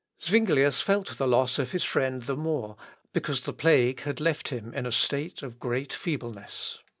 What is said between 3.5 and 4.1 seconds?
plague